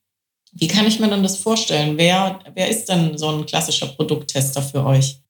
[0.53, 1.97] Wie kann ich mir denn das vorstellen?
[1.97, 5.22] Wer, wer ist denn so ein klassischer Produkttester für euch?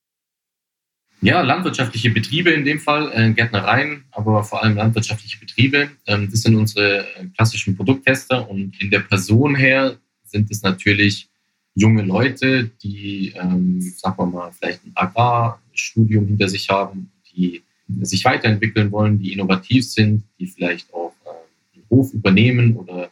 [1.25, 5.89] Ja, landwirtschaftliche Betriebe in dem Fall, äh, Gärtnereien, aber vor allem landwirtschaftliche Betriebe.
[6.09, 11.29] Ähm, das sind unsere äh, klassischen Produkttester und in der Person her sind es natürlich
[11.77, 17.63] junge Leute, die, ähm, sagen wir mal, vielleicht ein Agrarstudium hinter sich haben, die
[18.01, 23.11] sich weiterentwickeln wollen, die innovativ sind, die vielleicht auch äh, einen Hof übernehmen oder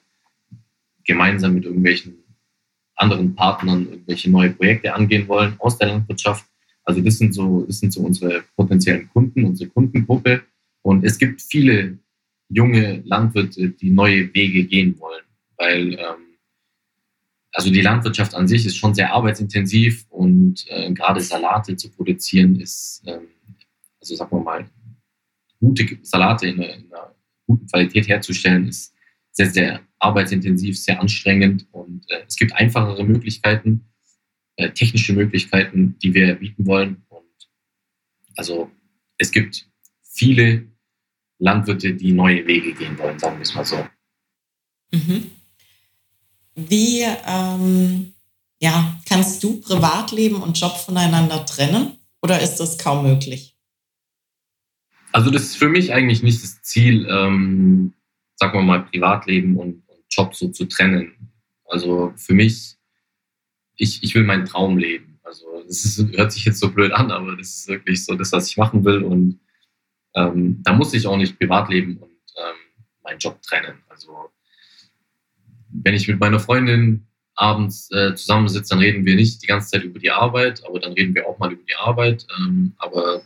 [1.05, 2.17] gemeinsam mit irgendwelchen
[2.97, 6.45] anderen Partnern irgendwelche neue Projekte angehen wollen aus der Landwirtschaft.
[6.91, 10.43] Also das sind so, das sind so unsere potenziellen Kunden, unsere Kundengruppe.
[10.83, 11.99] Und es gibt viele
[12.49, 15.23] junge Landwirte, die neue Wege gehen wollen,
[15.57, 16.31] weil ähm,
[17.53, 22.59] also die Landwirtschaft an sich ist schon sehr arbeitsintensiv und äh, gerade Salate zu produzieren
[22.59, 23.29] ist, ähm,
[24.01, 24.69] also sagen wir mal,
[25.61, 27.15] gute Salate in einer, in einer,
[27.47, 28.93] guten Qualität herzustellen, ist
[29.31, 33.85] sehr, sehr arbeitsintensiv, sehr anstrengend und äh, es gibt einfachere Möglichkeiten.
[34.61, 37.03] Äh, technische Möglichkeiten, die wir bieten wollen.
[37.09, 37.25] Und
[38.37, 38.71] also
[39.17, 39.67] es gibt
[40.03, 40.67] viele
[41.39, 43.87] Landwirte, die neue Wege gehen wollen, sagen wir es mal so.
[44.93, 45.31] Mhm.
[46.55, 48.13] Wie ähm,
[48.61, 53.57] ja, kannst du Privatleben und Job voneinander trennen oder ist das kaum möglich?
[55.13, 57.95] Also das ist für mich eigentlich nicht das Ziel, ähm,
[58.37, 61.33] sagen wir mal, Privatleben und, und Job so zu trennen.
[61.65, 62.77] Also für mich,
[63.81, 65.19] ich, ich will meinen Traum leben.
[65.23, 68.51] Also das hört sich jetzt so blöd an, aber das ist wirklich so das, was
[68.51, 69.03] ich machen will.
[69.03, 69.41] Und
[70.15, 73.79] ähm, da muss ich auch nicht Privatleben und ähm, meinen Job trennen.
[73.89, 74.31] Also
[75.71, 79.85] wenn ich mit meiner Freundin abends äh, zusammensitze, dann reden wir nicht die ganze Zeit
[79.85, 82.27] über die Arbeit, aber dann reden wir auch mal über die Arbeit.
[82.39, 83.23] Ähm, aber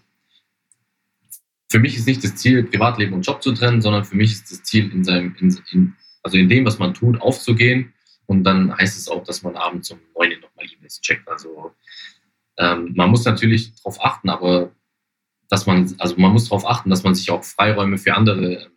[1.69, 4.53] für mich ist nicht das Ziel, Privatleben und Job zu trennen, sondern für mich ist
[4.53, 7.94] das Ziel, in seinem, in, in, also in dem, was man tut, aufzugehen.
[8.27, 11.29] Und dann heißt es auch, dass man abends um 9 Uhr nochmal E-Mails checkt.
[11.29, 11.75] Also
[12.59, 14.71] ähm, man muss natürlich darauf achten, aber
[15.49, 18.73] dass man, also man muss darauf achten, dass man sich auch Freiräume für andere ähm,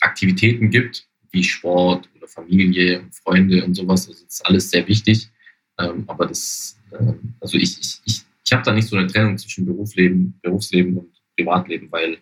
[0.00, 4.08] Aktivitäten gibt, wie Sport oder Familie und Freunde und sowas.
[4.08, 5.30] Also das ist alles sehr wichtig.
[5.78, 9.38] Ähm, aber das, äh, also ich, ich, ich, ich habe da nicht so eine Trennung
[9.38, 12.18] zwischen Berufsleben, Berufsleben und Privatleben, weil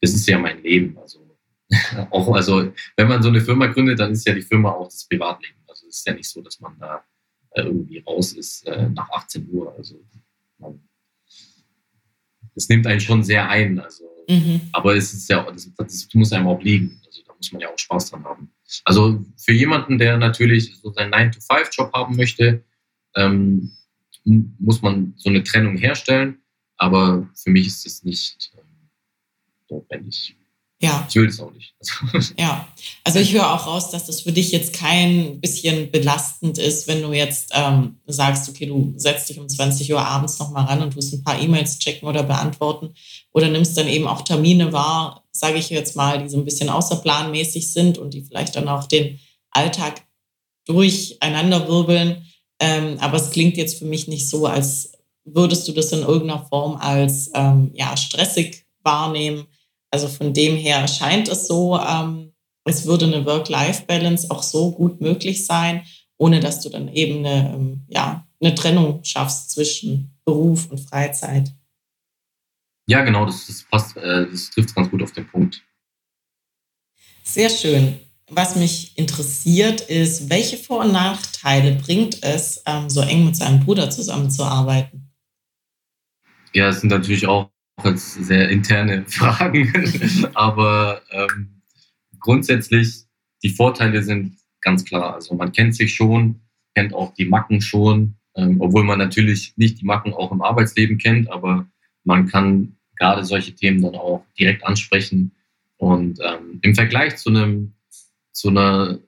[0.00, 0.96] das ist ja mein Leben.
[0.98, 1.23] Also
[2.10, 5.06] auch, also wenn man so eine Firma gründet, dann ist ja die Firma auch das
[5.06, 5.58] Privatleben.
[5.66, 7.04] Also es ist ja nicht so, dass man da
[7.50, 9.74] äh, irgendwie raus ist äh, nach 18 Uhr.
[9.76, 10.00] Also
[10.58, 10.80] man,
[12.54, 13.78] das nimmt einen schon sehr ein.
[13.80, 14.60] Also, mhm.
[14.72, 17.00] aber es ist ja, das, das muss einem auch liegen.
[17.06, 18.50] Also da muss man ja auch Spaß dran haben.
[18.84, 22.64] Also für jemanden, der natürlich so seinen 9-to-5-Job haben möchte,
[23.14, 23.72] ähm,
[24.24, 26.38] muss man so eine Trennung herstellen.
[26.76, 28.90] Aber für mich ist es nicht ähm,
[29.70, 30.36] notwendig.
[30.84, 31.06] Ja.
[31.08, 31.74] Ich will es auch nicht.
[32.38, 32.68] ja,
[33.04, 37.02] also ich höre auch raus, dass das für dich jetzt kein bisschen belastend ist, wenn
[37.02, 40.92] du jetzt ähm, sagst, okay, du setzt dich um 20 Uhr abends nochmal ran und
[40.92, 42.94] tust ein paar E-Mails checken oder beantworten
[43.32, 46.68] oder nimmst dann eben auch Termine wahr, sage ich jetzt mal, die so ein bisschen
[46.68, 49.18] außerplanmäßig sind und die vielleicht dann auch den
[49.50, 50.02] Alltag
[50.66, 52.26] durcheinander wirbeln.
[52.60, 54.92] Ähm, aber es klingt jetzt für mich nicht so, als
[55.24, 59.46] würdest du das in irgendeiner Form als ähm, ja, stressig wahrnehmen.
[59.94, 62.32] Also von dem her scheint es so, ähm,
[62.64, 67.54] es würde eine Work-Life-Balance auch so gut möglich sein, ohne dass du dann eben eine,
[67.54, 71.52] ähm, ja, eine Trennung schaffst zwischen Beruf und Freizeit.
[72.88, 75.62] Ja, genau, das, das passt, äh, das trifft ganz gut auf den Punkt.
[77.22, 78.00] Sehr schön.
[78.28, 83.60] Was mich interessiert ist, welche Vor- und Nachteile bringt es, ähm, so eng mit seinem
[83.60, 85.12] Bruder zusammenzuarbeiten?
[86.52, 89.72] Ja, es sind natürlich auch jetzt sehr interne Fragen,
[90.34, 91.62] aber ähm,
[92.20, 93.04] grundsätzlich
[93.42, 95.14] die Vorteile sind ganz klar.
[95.14, 96.40] Also man kennt sich schon,
[96.74, 100.98] kennt auch die Macken schon, ähm, obwohl man natürlich nicht die Macken auch im Arbeitsleben
[100.98, 101.66] kennt, aber
[102.04, 105.32] man kann gerade solche Themen dann auch direkt ansprechen.
[105.76, 107.74] Und ähm, im Vergleich zu einem
[108.32, 108.98] zu einer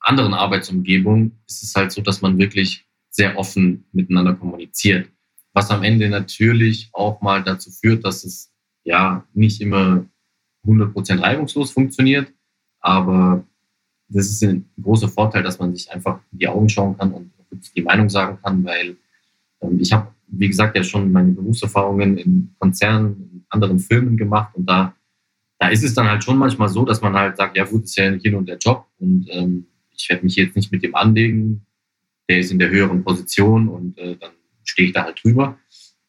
[0.00, 5.08] anderen Arbeitsumgebung ist es halt so, dass man wirklich sehr offen miteinander kommuniziert
[5.56, 8.52] was am Ende natürlich auch mal dazu führt, dass es
[8.84, 10.04] ja nicht immer
[10.66, 12.30] 100% reibungslos funktioniert,
[12.80, 13.42] aber
[14.08, 17.32] das ist ein großer Vorteil, dass man sich einfach in die Augen schauen kann und
[17.74, 18.96] die Meinung sagen kann, weil
[19.62, 24.54] ähm, ich habe, wie gesagt, ja schon meine Berufserfahrungen in Konzernen, in anderen Filmen gemacht
[24.56, 24.94] und da,
[25.58, 27.96] da ist es dann halt schon manchmal so, dass man halt sagt, ja gut, ist
[27.96, 31.64] ja hier nur der Job und ähm, ich werde mich jetzt nicht mit dem anlegen,
[32.28, 34.32] der ist in der höheren Position und äh, dann
[34.68, 35.58] stehe ich da halt drüber.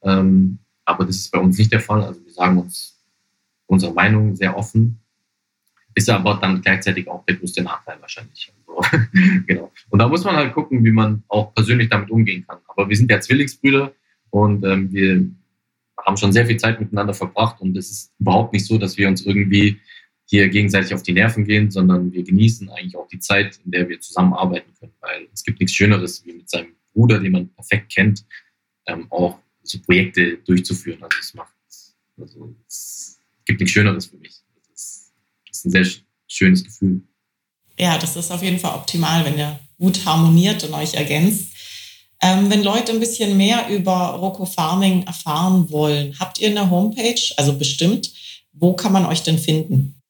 [0.03, 2.03] Ähm, aber das ist bei uns nicht der Fall.
[2.03, 2.97] Also wir sagen uns
[3.65, 4.99] unsere Meinung sehr offen.
[5.95, 8.53] Ist aber dann gleichzeitig auch der größte Nachteil wahrscheinlich.
[8.67, 8.97] Also,
[9.47, 9.71] genau.
[9.89, 12.59] Und da muss man halt gucken, wie man auch persönlich damit umgehen kann.
[12.67, 13.93] Aber wir sind ja Zwillingsbrüder
[14.29, 15.27] und ähm, wir
[16.05, 19.07] haben schon sehr viel Zeit miteinander verbracht und es ist überhaupt nicht so, dass wir
[19.07, 19.79] uns irgendwie
[20.25, 23.89] hier gegenseitig auf die Nerven gehen, sondern wir genießen eigentlich auch die Zeit, in der
[23.89, 27.93] wir zusammenarbeiten können, weil es gibt nichts Schöneres, wie mit seinem Bruder, den man perfekt
[27.93, 28.25] kennt,
[28.88, 31.04] ähm, auch so Projekte durchzuführen.
[31.04, 31.54] Also es macht,
[32.19, 34.36] also es gibt nichts Schöneres für mich.
[34.69, 35.12] Das
[35.52, 35.86] ist ein sehr
[36.28, 37.02] schönes Gefühl.
[37.78, 41.54] Ja, das ist auf jeden Fall optimal, wenn ihr gut harmoniert und euch ergänzt.
[42.21, 47.21] Ähm, wenn Leute ein bisschen mehr über Rocco Farming erfahren wollen, habt ihr eine Homepage?
[47.38, 48.12] Also bestimmt.
[48.54, 50.02] Wo kann man euch denn finden?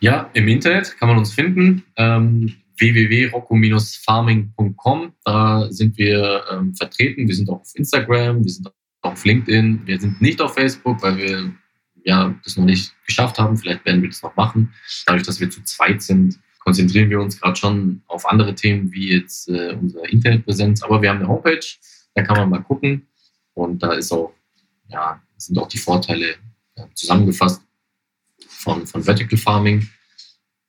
[0.00, 1.84] Ja, im Internet kann man uns finden.
[1.96, 5.12] Ähm, www.rocco-farming.com.
[5.24, 7.28] Da sind wir ähm, vertreten.
[7.28, 9.86] Wir sind auch auf Instagram, wir sind auch auf LinkedIn.
[9.86, 11.52] Wir sind nicht auf Facebook, weil wir
[12.04, 13.56] ja das noch nicht geschafft haben.
[13.56, 14.72] Vielleicht werden wir das noch machen.
[15.06, 19.12] Dadurch, dass wir zu zweit sind, konzentrieren wir uns gerade schon auf andere Themen wie
[19.12, 20.82] jetzt äh, unsere Internetpräsenz.
[20.82, 21.66] Aber wir haben eine Homepage,
[22.14, 23.06] da kann man mal gucken.
[23.54, 24.32] Und da ist auch,
[24.88, 26.36] ja, sind auch die Vorteile
[26.74, 27.62] äh, zusammengefasst
[28.48, 29.88] von, von Vertical Farming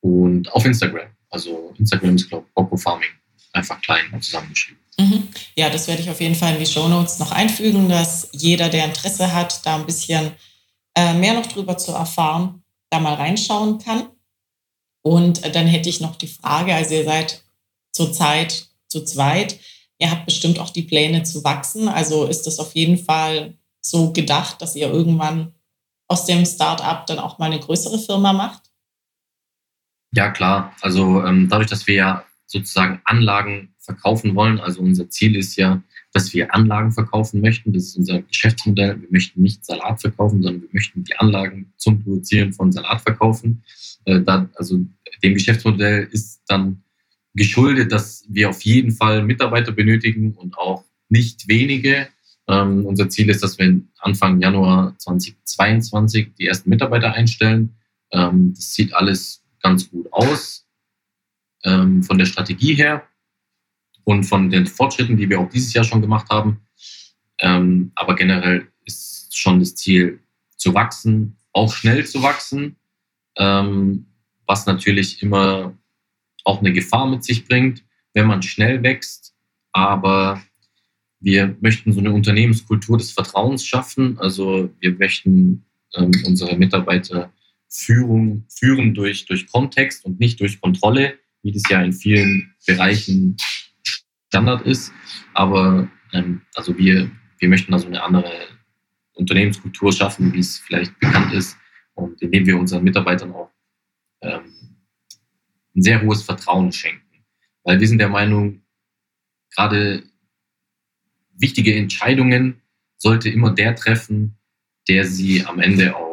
[0.02, 1.08] und auf Instagram.
[1.30, 3.10] Also Instagram ist, glaube ich, Boko Farming,
[3.54, 4.82] einfach klein und zusammengeschrieben.
[5.00, 5.28] Mhm.
[5.56, 8.70] Ja, das werde ich auf jeden Fall in die Show Notes noch einfügen, dass jeder,
[8.70, 10.32] der Interesse hat, da ein bisschen
[10.96, 14.10] äh, mehr noch drüber zu erfahren, da mal reinschauen kann.
[15.04, 17.44] Und äh, dann hätte ich noch die Frage, also ihr seid
[17.92, 19.60] zurzeit zu zweit,
[20.00, 21.88] ihr habt bestimmt auch die Pläne zu wachsen.
[21.88, 25.54] Also ist das auf jeden Fall so gedacht, dass ihr irgendwann
[26.08, 28.67] aus dem Startup dann auch mal eine größere Firma macht?
[30.12, 30.76] Ja, klar.
[30.82, 35.82] Also ähm, dadurch, dass wir ja sozusagen Anlagen verkaufen wollen, also unser Ziel ist ja,
[36.14, 37.74] dass wir Anlagen verkaufen möchten.
[37.74, 39.02] Das ist unser Geschäftsmodell.
[39.02, 43.64] Wir möchten nicht Salat verkaufen, sondern wir möchten die Anlagen zum Produzieren von Salat verkaufen.
[44.06, 44.80] Äh, da, also
[45.24, 46.84] dem Geschäftsmodell ist dann
[47.34, 52.08] geschuldet, dass wir auf jeden Fall Mitarbeiter benötigen und auch nicht wenige.
[52.48, 57.76] Ähm, unser Ziel ist, dass wir Anfang Januar 2022 die ersten Mitarbeiter einstellen.
[58.12, 60.68] Ähm, das sieht alles ganz gut aus
[61.64, 63.08] ähm, von der Strategie her
[64.04, 66.62] und von den Fortschritten, die wir auch dieses Jahr schon gemacht haben.
[67.40, 70.20] Ähm, aber generell ist schon das Ziel
[70.56, 72.78] zu wachsen, auch schnell zu wachsen,
[73.38, 74.08] ähm,
[74.46, 75.78] was natürlich immer
[76.44, 79.36] auch eine Gefahr mit sich bringt, wenn man schnell wächst.
[79.74, 80.42] Aber
[81.20, 84.18] wir möchten so eine Unternehmenskultur des Vertrauens schaffen.
[84.20, 87.32] Also wir möchten ähm, unsere Mitarbeiter
[87.70, 93.38] Führung, führen durch, durch Kontext und nicht durch Kontrolle, wie das ja in vielen Bereichen
[94.28, 94.92] Standard ist.
[95.34, 98.32] Aber ähm, also wir, wir möchten da so eine andere
[99.14, 101.58] Unternehmenskultur schaffen, wie es vielleicht bekannt ist.
[101.94, 103.52] Und indem wir unseren Mitarbeitern auch
[104.22, 104.78] ähm,
[105.76, 107.26] ein sehr hohes Vertrauen schenken.
[107.64, 108.62] Weil wir sind der Meinung,
[109.56, 110.04] gerade
[111.36, 112.62] wichtige Entscheidungen
[112.98, 114.38] sollte immer der treffen,
[114.88, 116.07] der sie am Ende auch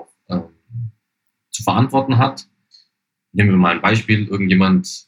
[1.65, 2.47] verantworten hat.
[3.33, 4.27] Nehmen wir mal ein Beispiel.
[4.27, 5.07] Irgendjemand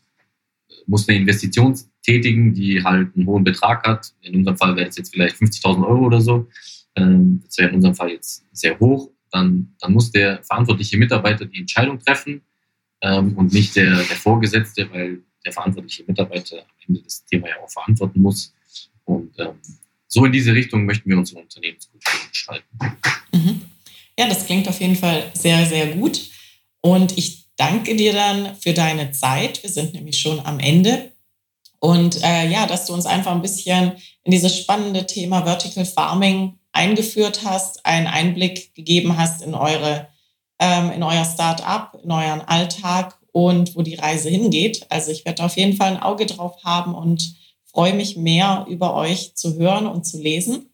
[0.86, 4.12] muss eine Investition tätigen, die halt einen hohen Betrag hat.
[4.22, 6.48] In unserem Fall wäre es jetzt vielleicht 50.000 Euro oder so.
[6.94, 9.10] Ähm, das wäre in unserem Fall jetzt sehr hoch.
[9.30, 12.42] Dann, dann muss der verantwortliche Mitarbeiter die Entscheidung treffen
[13.00, 17.56] ähm, und nicht der, der Vorgesetzte, weil der verantwortliche Mitarbeiter am Ende das Thema ja
[17.62, 18.54] auch verantworten muss.
[19.04, 19.54] Und ähm,
[20.08, 22.78] so in diese Richtung möchten wir unsere Unternehmenskultur gestalten.
[23.32, 23.62] Mhm.
[24.18, 26.30] Ja, das klingt auf jeden Fall sehr, sehr gut.
[26.86, 29.60] Und ich danke dir dann für deine Zeit.
[29.64, 31.10] Wir sind nämlich schon am Ende.
[31.80, 36.60] Und äh, ja, dass du uns einfach ein bisschen in dieses spannende Thema Vertical Farming
[36.70, 40.06] eingeführt hast, einen Einblick gegeben hast in eure,
[40.60, 44.86] ähm, in euer Start-up, in euren Alltag und wo die Reise hingeht.
[44.88, 48.94] Also ich werde auf jeden Fall ein Auge drauf haben und freue mich mehr über
[48.94, 50.70] euch zu hören und zu lesen.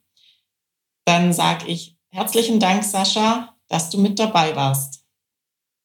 [1.07, 5.02] Dann sage ich herzlichen Dank, Sascha, dass du mit dabei warst.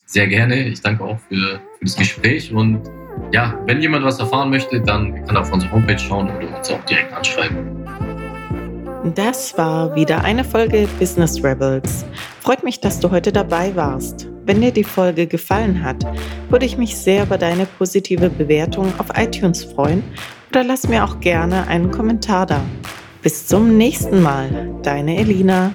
[0.09, 0.67] Sehr gerne.
[0.69, 2.81] Ich danke auch für, für das Gespräch und
[3.33, 6.71] ja, wenn jemand was erfahren möchte, dann kann er auf unsere Homepage schauen oder uns
[6.71, 7.85] auch direkt anschreiben.
[9.15, 12.05] Das war wieder eine Folge Business Rebels.
[12.39, 14.29] Freut mich, dass du heute dabei warst.
[14.45, 16.05] Wenn dir die Folge gefallen hat,
[16.49, 20.03] würde ich mich sehr über deine positive Bewertung auf iTunes freuen
[20.51, 22.61] oder lass mir auch gerne einen Kommentar da.
[23.21, 25.73] Bis zum nächsten Mal, deine Elina.